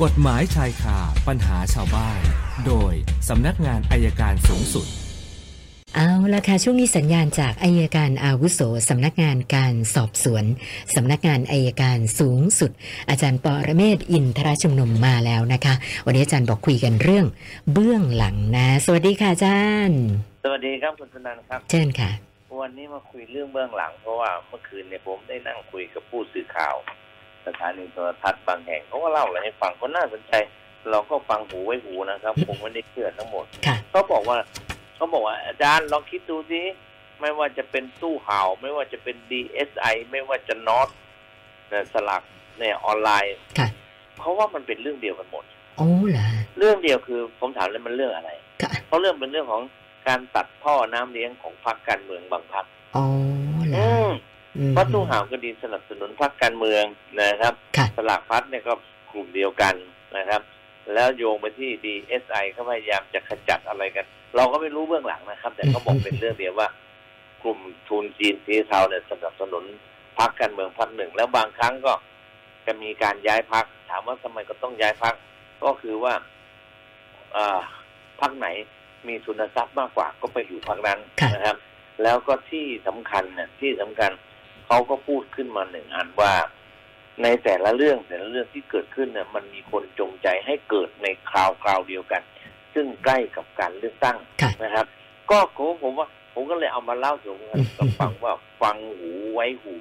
[0.00, 0.98] กฎหมายชายคา
[1.28, 2.20] ปัญหาชาวบ้าน
[2.66, 2.92] โดย
[3.28, 4.86] สำนักงานอายการสูงสุด
[5.96, 10.44] เอาละค่ะช่วงนี้สัญญาณจากอายการอาวุโสสำนักงานการสอบสวน
[10.94, 12.70] สำนักงานอายการสูงสุด
[13.10, 15.74] อาจารย์ปอระเมศอินทรชุมนุมมาแล้วนะคะ
[16.06, 17.26] วันนี้อาจารย์บอกคุยกันเรื่อง
[17.72, 20.00] เบื้องหลังนะ สวัสดีค่ะอาจารย์
[20.44, 22.10] สวัสดีครับคุณธนันครับ เชิญค่ะ
[22.60, 26.76] วันนี้มาคุยเรื่องเบื้องหลัง เพราะว่าเมื่อคืนเนี่ยผมได้นั่งคุยกับผู้สื่อข่าว
[27.46, 30.32] สถานีโทรทัศน์บางแห่งเขาก็เล่าอะไรให้ฟังก็น่าสนใจ
[30.90, 34.38] เราก็ฟังหูไว้หูนะครับผมไม่ได้เชื่อทั้งหมดค่ะเขาบอกว่า
[34.96, 36.62] เขาบอกว่าอาจารย์ลองคิดดูสิ
[37.20, 40.88] ไม่ว่าจะเป็นตู้ห่าวไม่ว่าจะเป็น DSI ไม่ว่าจะน็อต
[41.68, 42.22] เนี่ยสลัก
[42.58, 43.68] เนี่ยออนไลน์ค่ะ
[44.16, 45.44] เพราะว่ามันเป็นเรื่องเดียวกันหมด
[45.76, 46.26] โอ้เหรอ
[46.58, 48.30] เรื่องเดียวคือผมถามเลยมันเรื่องอะไร
[48.62, 49.62] ค่ะเพราะเรื่องเป็นเรื่องของ
[50.08, 52.64] การตัดท่อน้ำเลี้ยงของพรรคการเมืองบางพรรค
[52.94, 53.04] โอ้
[53.68, 54.31] เหรออืมอืม
[54.70, 56.84] เพราะตู้ห่าวก็ดีสนับสนุนพรรคการเมือง
[57.20, 58.74] นะครับค่ะสลากพัดเนี่ยก็
[59.12, 59.74] กลุ่มเดียวกัน
[60.16, 60.42] นะครับ
[60.94, 66.68] แล้วโยงไปที่ DSI เขาพยายามจะขจัดอะไรกัน เราก็ไม่รู้เบื้องหลังนะครับ แต่เขาบอกเป็นเรื่องเดียวว่า
[67.42, 69.64] กลุ่มทุนจีนสีเทาเนี่ยสนับสนุน
[70.18, 71.92] พรรคการเมืองพรรคหนึ่ง แล้วบางครั้งก็
[72.66, 75.14] จะมีการย้ายพรรคถามว่าทำไมก็ต้องย้ายพรรค
[75.64, 76.14] ก็คือว่า
[77.36, 77.60] อ่า
[78.20, 78.48] พรรคไหน
[79.08, 81.56] มีทุนทรัพย์มากกว่าก็ไปอยู่พรรคนั้นค่ะนะครับ
[82.02, 84.10] แล้วก็ที่สำคัญเนี่ยที่สำคัญ
[84.74, 86.32] เขาก็พูดขึ้นมาหนึ่งอันว่า
[87.22, 92.22] ในแต่ละเรื่องแต่ละเรื่องที่เกิดขึ้นเนี่ยมันมีคนจงใจให้เกิดในคราวคราวเดียวกัน
[92.74, 94.86] ซึ่งใกล้กับการเลือกตั้งค่ะนะครับ
[95.30, 99.74] ก็ผมผมว่าผมก็เลยเอามาเล่าสู่กันกับฟังว่าฟังหูไว้หู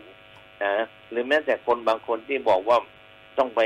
[0.64, 2.78] นะหรือแม้แต่คนบางคนที่บอกว่า
[3.38, 3.62] ต้องไป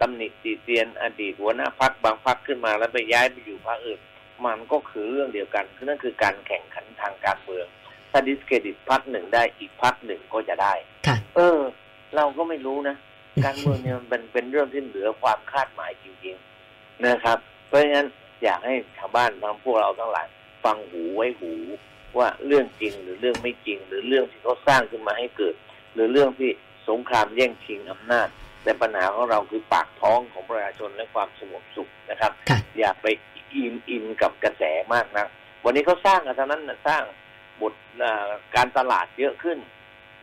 [0.00, 4.00] ตำหนิตีเตียนอดีตหัวหน้าพักบางพักขึ้นมาแล้วไปย้ายไปอยู่พรรคอื่น
[4.44, 7.66] มันก็คือเรื่องเดียวกันคือนั่นคือการแข่งขันทางการเมือง
[8.16, 10.72] ถ้าดิสเครดิตพักหนึ่งได้อีกพักหนึ่งก็จะได้
[11.06, 11.60] ค่ะเออ
[12.16, 12.96] เราก็ไม่รู้นะ
[13.44, 18.08] การเมืองเนี่ยมันเป็นเป็นเรื่องที่เหนือความคาดหมายจริงๆนะครับ เพราะฉะนั้น
[18.42, 20.26] อยากให้ชาวบ้านทั้งพวกเราทั้งหลาย
[20.64, 21.52] ฟังหูไว้หู
[22.18, 25.54] ว่าเรื่องจริงหรือเรื่องไม่จริง หรือเรื่องที่เขาสร้างขึ้นมาให้เกิด
[25.94, 26.50] หรือเรื่องที่
[26.88, 28.28] สงครามแย่งชิงอำนาจ
[28.62, 33.06] แต่ปัญหาของเราคือปากท้องของประชาชนและความสงบสุขนะครับค่ะอย่าไป
[33.54, 34.62] อินอินกับกระแส
[34.92, 35.26] มากนะ
[35.64, 37.02] วันนี้เขาสร้างกันเท่านั้นนะสร้าง
[37.60, 39.58] บทอ่าการตลาดเยอะขึ้น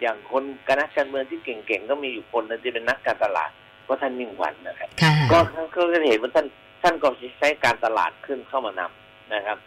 [0.01, 3.49] อย่างคนคณะการเมืองที่เก่งๆก็มีอยู่คนนึงที่เป็นนักการตลาด
[3.87, 6.45] ก็ท่านมิ่งขวัญนะครับค่ะก็ก็ก็เห็นว่าท่าน
[6.83, 7.07] ท่านก็
[7.39, 9.57] ใช้การตลาดขึ้นเข้ามานำนะครับ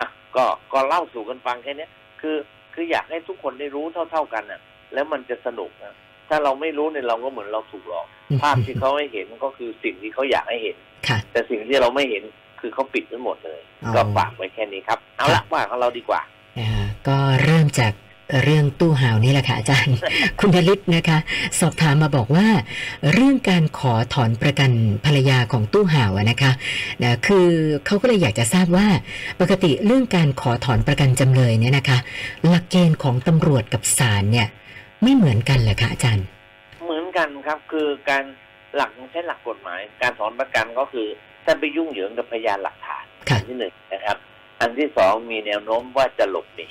[0.00, 1.90] อะก็ก็เล่าสู่กันฟังแค่เนี้ย
[2.20, 2.36] คือ
[2.74, 4.60] คืออยากให้ทุกคนได้รู้เท่า ๆกันน่ะ
[4.92, 5.94] แล้วมันจะสนุกนะ
[6.28, 8.06] ถ้าเราไม่รู้เนี่ยเราก็เหมือนเราถูกหลอก
[8.42, 10.76] ภาพที่เขาให้เห็นก็คือสิ่งที่เขาอยากให้เห็น
[11.08, 12.22] ค่ะแต่สิ่งที่เราไม่เห็น
[12.60, 16.20] คือเขาปิดไว้หมดเลยอ๋อก็ฝากไว้แค่นี้ครับ เอาละว่าของเราดีกว่า
[16.58, 17.92] นะคะ ก็เริ่มจาก
[18.44, 19.96] เรื่องตู้ห่าวนี่แหละค่ะอาจารย์
[20.40, 21.18] คุณผลิตนะคะ
[21.60, 22.46] สอบถามมาบอกว่า
[23.12, 24.70] เรื่องการขอถอนประกัน
[25.04, 26.52] ภรรยาของตู้ห่าวอะนะคะ
[27.02, 27.48] นะคือ
[27.86, 28.86] เขาก็เลยอยากจะทราบว่า
[29.40, 31.98] ปกติเรื่องการขอถอนประกันจำเลยเนี่ยนะคะ
[32.46, 34.48] หลักเกณฑ์ของตำรวจกับศาลเนี่ย
[35.02, 36.26] ไม่เหมือนกันเหรอคะอาจารย์
[36.84, 38.24] เหมือนกันครับคือการ
[38.76, 41.06] หลักใช้หลักกฎหมาย การถอนประกันก็คือ
[41.44, 44.27] ถ้าไปยุ่งเหยิงกับพยานหลักฐานค่ะอันที่หนึ่งนะครับอั
[44.68, 46.70] นที่สองมีแนวโน้มว่าจะหลบหนี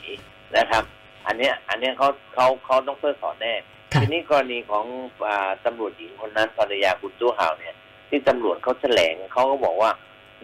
[0.58, 0.84] นะครับ
[1.28, 3.54] อันเนี้ยอันเนี้ยเขาเขาเขาต้องเพิกถอนแน่
[3.94, 4.86] ค่ะทีนี้กรณีของ
[5.26, 7.76] อาตำรวจหญิงคนนั้นภรรยาคุณตู้ห่าวเนี่ย
[8.10, 9.92] ที่ตำรวจเขาแถลงเขาก็บอกว่า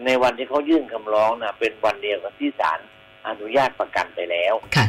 [0.04, 2.78] ในวันที่เขายื่นคำร้องนะเป็นวันเดียวกับที่ศาล
[3.26, 4.86] อนุญาตประกันไปแล้วค่ะ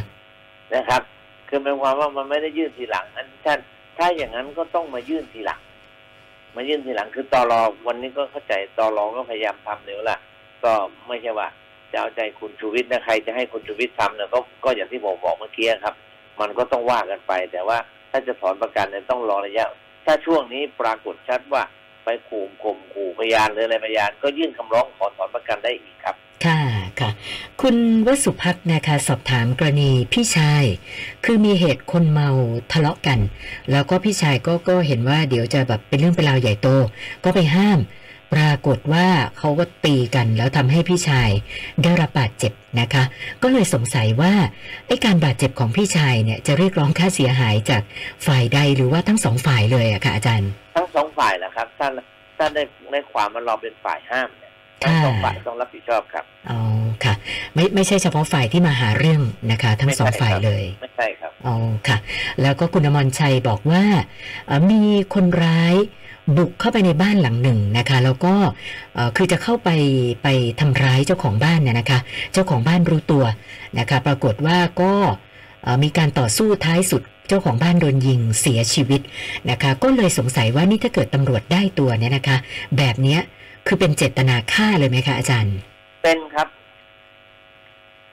[0.74, 1.02] นะครับ
[1.48, 3.54] คือหมายความว่ามันไม่ได้ยื่นทีหลังอันถ้า
[3.98, 5.60] ถ้าอย่างนั้นก็ต้องมายื่นทีหลัง
[6.56, 10.18] มายื่นทีหลังคือตอรอวันนี้ก็เข้าใจตอรอก็พยายามทำเดี๋ยวละ
[10.64, 10.72] ก็
[11.06, 11.48] ไม่ใช่ว่า
[11.92, 15.94] จะเอาใจคุณชูวิทย์นะใครจะให้คุณชูวิทย์ทำเนี่ยก็ก็อย่างที่ผมบอกเมื่อกี้ครับ
[16.40, 17.78] มันก็ต้องว่ากันไป แต่ว่า
[18.10, 19.64] ถ้าจะถอนประกันเนี่ยต้องรอระยะ
[20.06, 21.62] ถ้าช่วงนี้ปรากฏชัดว่า
[22.04, 26.60] ไปขู่ข่มขู่พยานหรืออะไรพยาน ก็ยื่นคำร้องขอถอนประกันได้อีกครับ ค่ะ
[27.00, 27.10] ค่ะ
[27.62, 27.76] คุณ
[28.06, 30.64] วสุพัฒน์นะคะ สอบถามกรณีพี่ชาย
[31.24, 32.28] คือมีเหตุคนเมา
[32.72, 33.18] ทะเลาะกัน
[33.70, 36.68] แล้วก็พี่ชายก็ก็เห็นว่าเดี๋ยวจะแบบเป็นเรื่องเป็นราวใหญ่โต
[37.24, 37.78] ก็ไปห้าม
[38.34, 39.06] ปรากฏว่า
[39.38, 41.30] เขาก็ตีกันแล้วทำให้พี่ชาย
[41.82, 43.04] ได้รับบาดเจ็บนะคะ
[43.42, 44.32] ก็เลยสงสัยว่า
[44.86, 47.82] ไอ้การบาดเจ็บของพี่ชายเนี่ยจะเรียกร้องค่าเสียหายจาก
[48.26, 51.88] ฝ่ายใดหรือว่าทั้งสองฝ่ายเลยอะค่ะอาจารย์ ทั้งสองฝ่ายแหละครับถ้า
[52.38, 52.58] ถ้าใน
[52.92, 54.52] ในความมันเราเป็นฝ่ายห้ามเนี่ย
[54.82, 56.65] ทั้งสองฝ่ายต้องรับผิดชอบครับ อ๋อค่ะ
[57.54, 59.20] ไม่ไม่ใช่เฉพาะฝ่ายที่มาหาเรื่อง
[59.50, 61.54] นะคะ ทั้งสองฝ่ายเลยไม่ใช่ครับอ๋อ
[61.88, 61.96] ค่ะ
[62.42, 63.84] แล้วก็คุณอมรชัยบอกว่า
[64.46, 64.80] เอ่อมี
[65.14, 65.74] คนร้าย
[66.36, 68.34] บุกเข้าไปในบ้านหลังหนึ่งนะคะ แล้วก็
[68.94, 69.70] เอ่อคือจะเข้าไป
[70.22, 70.28] ไป
[70.60, 71.98] ทำร้ายเจ้าของบ้านน่ะนะคะ
[72.32, 73.24] เจ้าของบ้านรู้ตัว
[73.78, 74.92] นะคะ ปรากฏว่าก็
[75.62, 79.00] เอ่อมีการต่อสู้ท้ายสุดเจ้าของบ้านโดนยิงเสียชีวิต
[79.50, 82.36] นะคะ ก็เลยสงสัยว่านี่ถ้าเกิดตำรวจได้ตัวเนี่ยนะคะ
[82.78, 83.20] แบบเนี้ย
[83.66, 85.56] คือเป็นเจตนาฆ่าเลยไหมคะอาจารย์
[86.04, 86.48] เป็นครับ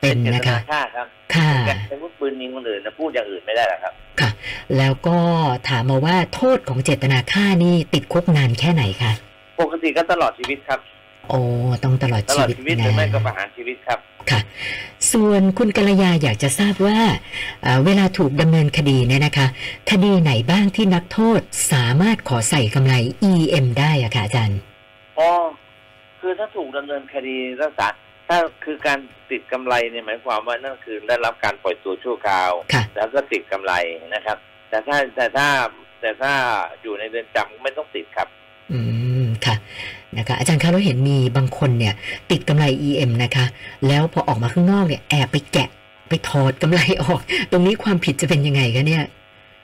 [0.03, 4.29] เป็นเจตนะคะนาฆ่าครับค่ะการใช้วุธปืนยิงคนอื่นนะพูดอย่างอื่นไม่ได้หรอกครับ ค่ะ
[4.77, 5.17] แล้วก็
[5.69, 9.11] ถามมาว่าโทษของเจตนาฆ่านี่ติดคุกนานแค่ไหนคะ
[9.61, 10.79] ปกติก็ตลอดชีวิตครับ
[11.29, 11.39] โอ้
[11.83, 13.99] ต้องตลอดตชีลอดวิตชีวิตหนะรือไม่ก็ประหารชีวิตครับ
[14.31, 14.39] ค่ะ
[15.11, 16.99] ส่วนคุณกัลยาอยากจะทราบว่า
[17.63, 19.47] เอ่อเวลาถูกดำเนินคดีเนี่ยนะคะ
[19.91, 21.41] คดีไหนบ้างที่นักโทษ
[21.71, 22.93] สามารถขอใส่กำไร
[23.31, 24.59] EM ได้อะคะอาจารย์
[25.19, 25.29] อ๋อ
[26.19, 27.87] คือถ้าถูกดำเนินคดีรักษา
[28.33, 28.99] ถ้าคือการ
[29.31, 33.73] ติดกำไรเนี่ยหมายความว่านั่นคือได้รับการปล่อยตัวชั่วคราวค่ะแล้วก็ติดกำไร
[34.15, 34.37] นะครับ
[34.69, 35.47] แต่ถ้าแต่ถ้า
[36.01, 36.33] แต่ถ้า
[36.81, 38.27] อยู่ในเรือนจำไม่ต้องติดครับ
[38.71, 38.79] อื
[39.23, 39.55] มค่ะ
[40.17, 41.93] นะคะอาจารย์คะเราเห็นมีบางคนเนี่ย
[42.31, 43.45] ติดกำไร EM นะคะ
[43.87, 45.69] แล้วพอออกมาข้างนอกเนี่ยแอบไปแกะ
[46.09, 47.19] ไปถอดกำไรออก
[47.51, 49.05] ตรงนี้ความผิดจะเป็นยังไงคะเนี่ย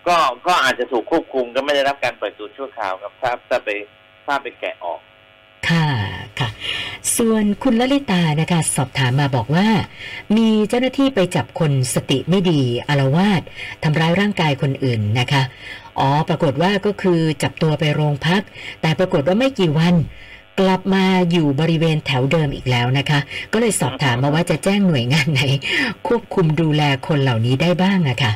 [0.07, 0.17] ก็
[0.47, 3.69] ก็อาจจะถูกควบคุมก็ไม่ได้รับการปล่อยตัวชั่วคราวครับถ้าถ้าไป
[4.25, 4.99] ถ้าไปแกะออก
[5.69, 6.08] ค่ะค่ะ
[7.17, 9.67] ส่วนคุณลลิตานะคะสอบถามมาบอกว่า
[10.37, 13.41] มีเจ้าหน้าที่ไปจับคนสติไม่ดีอารวาส
[13.83, 15.43] ทำร้ายร่างกายคนอื่นนะคะ
[15.99, 18.41] อ๋อปรากฏว่าก็คือจับตัวไปโรงพัก
[18.81, 19.95] แต่ปรากฏว่าไม่กี่วัน
[20.59, 23.19] กลับมาอยู่บริเวณแถวเดิมอีกแล้วนะคะ
[23.53, 25.41] ก็เลยสอบถามมาว่าจะแจ้งหน่วยงานไหน
[26.07, 28.31] ควบคุมดูแลคนเหล่านี้ได้บ้างอะค่ะ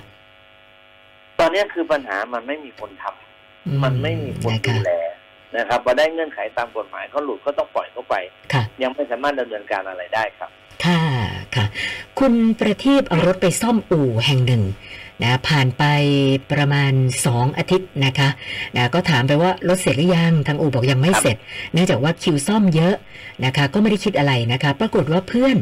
[1.40, 4.94] ตอนนี้คือปัญหามันไม่มีคนทำมันไม่มีคนนะดูแล
[5.58, 8.16] นะครับพอได้เงื่อนไขตามกฎหมายเขาหลุดก็ต้องปล่อยเขาไป
[8.54, 10.50] ค่ะยังไม่สามารถดำเนินการอะไรได้ครับ
[10.86, 11.02] ค่ะ
[11.56, 11.66] ค่ะ
[12.20, 14.64] คุณประทีปเอารถไปซ่อมอู่แห่งหนึ่ง
[15.24, 15.84] นะผ่านไป
[16.52, 16.94] ประมาณ
[17.26, 18.30] สองอาทิตย์นะคะ
[18.76, 21.38] นะก็ถามไปว่ารถเสร็จหรือยังทางอู่บอกยังไม่ครับเสร็จ
[21.74, 22.96] เนื่องจากว่าคิวซ่อมเยอะ
[23.46, 25.56] นะคะ ก็ไม่ได้คิดอะไรนะคะ ปรากฏว่าเพื่อน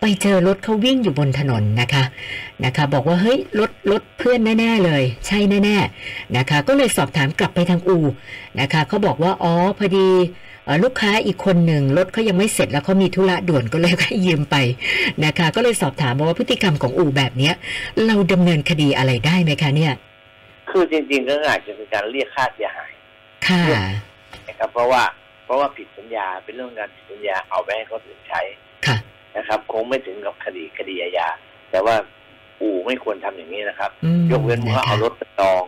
[0.00, 2.04] ไปเจอรถเขาวิ่งอยู่บนถนนนะคะ
[2.64, 8.04] นะคะ บอกว่าเฮ้ยรถรถเพื่อนแน่ๆเลย ใช่แน่ๆนะคะ ก็เลยสอบถามกลับไปทางอู่
[8.60, 10.08] นะคะเขาบอกว่าอ๋อพอดี
[10.64, 14.56] เอ่อลูกค้าอีกคนหนึ่งรถเขายังไม่เสร็จแล้วเขามีธุระด่วนก็เลยให้ยืมไป
[15.24, 17.54] นะคะ ก็เลยสอบถามมาว่าพฤติกรรมของอู่แบบเนี้ย
[18.06, 19.92] เราดำเนินคดีอะไรได้ไหมคะเนี่ย
[20.70, 22.92] คือจริงๆก็อาจจะเป็นการเรียกค่าเสียหาย
[23.48, 23.62] ค่ะ
[24.48, 25.02] นะครับเพราะว่า
[25.44, 28.40] เพราะว่าผิดสัญญาเป็นเรื่องการผิดสัญญาเอาไปให้เขาถึงใช้
[28.86, 28.96] ค่ะ
[29.38, 31.28] นะครับ คงไม่ถึงกับคดีคดีอาญา
[31.70, 31.94] แต่ว่า
[32.60, 35.64] อู่ไม่ควรทำอย่างนี้นะครับอืมยกเว้นว่านะคะเอารถไปจอง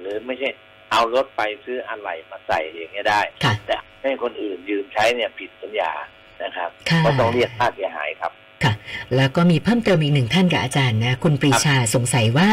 [0.00, 0.48] หรือไม่ใช่
[0.92, 5.92] เอารถไปซื้ออะไหล่มาใส่อย่างเงี้ยได้ค่ะแต่ให้คนอื่นยืมใช้เนี่ยผิดสัญญา
[6.44, 8.32] นะครับค่ะก็ต้องเรียกค่าเสียหายครับ
[9.16, 12.50] แล้วก็มีเพิ่มเติมอีกหนึ่งท่านกับอาจารย์นะคุณปรีชาสงสัยว่า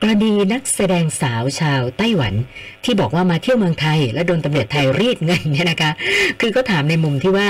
[0.00, 2.34] กรณีนักแสดงสาวชาวไต้หวัน
[2.84, 5.90] ที่บอกว่ามาเที่ยวเมืองไทย และโดนตำรวจไทยรีดเงินเนี่ยนะคะ
[6.40, 7.48] คือก็ถามในมุมที่ว่า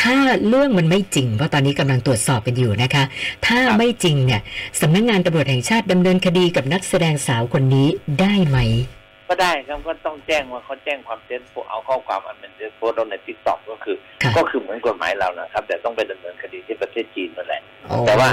[0.00, 0.16] ถ้า
[0.48, 3.04] เรื่องมันไม่จริงเพราะตอนนี้กำลังตรวจสอบกันอยู่นะคะ
[3.46, 4.40] ถ้าครับไม่จริงเนี่ย
[4.80, 7.88] สำนักงานตำรวจแห่งชาติดำเนินคดีกับนักแสดงสาวคนนี้
[8.20, 8.58] ได้ไหม
[9.28, 11.40] ก็ได้ครับก็ต้องแจ้งว่าเขาแจ้งความเท็จ
[11.70, 18.28] เอาข้อความอันเป็นเท็จโพสต์ลงใน TikTok ก็คือค่ะก็คือเหมือนกฎหมายเรานะครับ แต่ต้องไปดำเนินคดีที่ประเทศจีนนั่นแหละโอ้แต่ว่า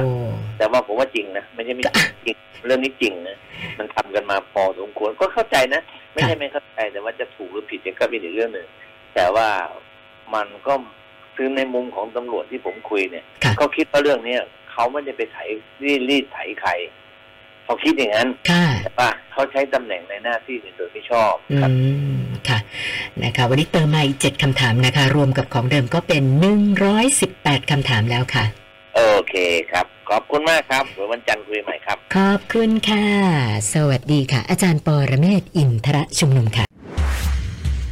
[0.58, 3.38] แต่ว่าผมว่าจริงนะไม่ใช่ไม่จริงจริงเรื่องนี้จริงนะ
[3.80, 5.82] มันทำกันมาพอสมควรก็เข้าใจนะ
[6.14, 8.68] ไม่ใช่ไม่เข้าใจแต่ว่าจะถูกหรือผิดเนี่ยก็เป็นอีกเรื่องหนึ่ง
[9.16, 9.48] แต่ว่า
[10.36, 10.74] มันก็
[11.36, 14.42] คือในมุมของตำรวจที่ผมคุยเนี่ยค่ะเขาคิดว่าเรื่องเนี้ย
[14.72, 15.38] เขาไม่ได้ไปไถ
[15.84, 16.72] รีดรีดไถใคร
[17.66, 22.60] เขาคิดอย่างนั้นค่ะแต่ว่าเขาใช้ตำแหน่งในหน้าที่โดยไม่ชอบอืมครับค่ะ
[23.24, 28.46] นะคะวันนี้เติมมาอีกเจ็ดคำถามนะคะ รวมกับของเดิมก็เป็นหนึ่งร้อยสิบแปดคำถามแล้วค่ะ
[28.96, 29.36] โอเค
[29.72, 33.06] ครับ ขอบคุณมากครับเดี๋ยววันจันทร์คุยใหม่ครับ ขอบคุณค่ะ
[33.74, 36.66] สวัสดีค่ะ อาจารย์ปอระเมศวร์อินทรชุมนุมค่ะ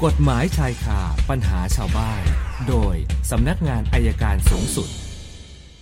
[0.03, 0.99] กฎหมายชายคา
[1.29, 2.21] ปัญหาชาวบ้าน
[2.69, 2.95] โดย
[3.31, 4.89] สำนักงานอายการสูงสุด